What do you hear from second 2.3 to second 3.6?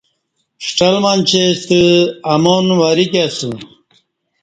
امان وریک اسہ